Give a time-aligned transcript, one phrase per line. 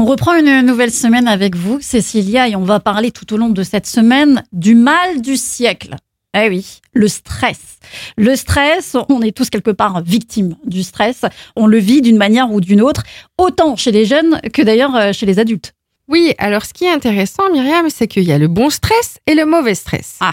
[0.00, 3.48] On reprend une nouvelle semaine avec vous, Cécilia, et on va parler tout au long
[3.48, 5.96] de cette semaine du mal du siècle.
[6.36, 7.80] Eh oui, le stress.
[8.16, 11.22] Le stress, on est tous quelque part victimes du stress.
[11.56, 13.02] On le vit d'une manière ou d'une autre,
[13.38, 15.72] autant chez les jeunes que d'ailleurs euh, chez les adultes.
[16.06, 19.34] Oui, alors ce qui est intéressant, Myriam, c'est qu'il y a le bon stress et
[19.34, 20.18] le mauvais stress.
[20.20, 20.30] Ah.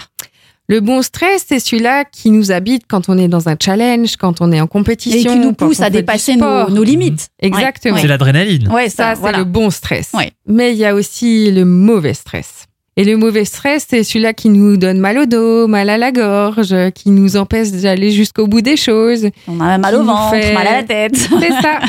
[0.68, 4.40] Le bon stress, c'est celui-là qui nous habite quand on est dans un challenge, quand
[4.40, 5.30] on est en compétition.
[5.30, 7.28] Et qui nous pousse à dépasser nos, nos limites.
[7.40, 7.96] Exactement.
[7.98, 8.68] C'est l'adrénaline.
[8.72, 9.38] Ouais, Ça, ça, c'est voilà.
[9.38, 10.10] le bon stress.
[10.14, 10.32] Ouais.
[10.48, 12.66] Mais il y a aussi le mauvais stress.
[12.98, 16.10] Et le mauvais stress, c'est celui-là qui nous donne mal au dos, mal à la
[16.12, 19.28] gorge, qui nous empêche d'aller jusqu'au bout des choses.
[19.46, 21.14] On a mal qui au nous ventre, fait- mal à la tête.
[21.40, 21.80] C'est ça.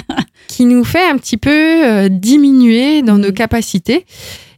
[0.50, 3.22] qui nous fait un petit peu euh, diminuer dans Mm.
[3.22, 4.06] nos capacités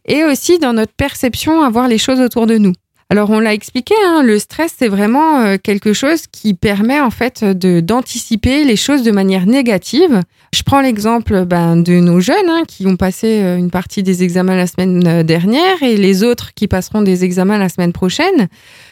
[0.06, 2.74] et aussi dans notre perception à voir les choses autour de nous.
[3.12, 7.10] Alors on l'a expliqué, hein, le stress c'est vraiment euh, quelque chose qui permet en
[7.10, 10.22] fait de d'anticiper les choses de manière négative.
[10.54, 14.24] Je prends l'exemple ben, de nos jeunes hein, qui ont passé euh, une partie des
[14.24, 18.48] examens la semaine euh, dernière et les autres qui passeront des examens la semaine prochaine.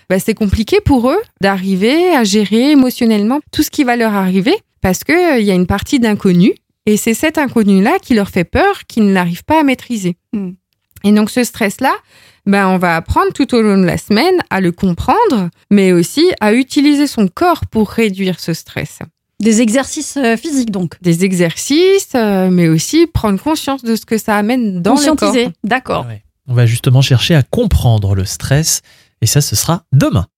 [0.09, 4.55] Ben, c'est compliqué pour eux d'arriver à gérer émotionnellement tout ce qui va leur arriver
[4.81, 6.53] parce que euh, il y a une partie d'inconnu
[6.85, 10.15] et c'est cet inconnu là qui leur fait peur, qu'ils n'arrivent pas à maîtriser.
[10.33, 10.51] Mm.
[11.03, 11.93] Et donc ce stress là,
[12.47, 16.31] ben on va apprendre tout au long de la semaine à le comprendre, mais aussi
[16.39, 18.99] à utiliser son corps pour réduire ce stress.
[19.39, 20.95] Des exercices euh, physiques donc.
[21.01, 25.17] Des exercices, euh, mais aussi prendre conscience de ce que ça amène dans le corps.
[25.17, 26.07] Conscientiser, d'accord.
[26.07, 26.23] Ouais.
[26.47, 28.81] On va justement chercher à comprendre le stress
[29.21, 30.27] et ça, ce sera demain.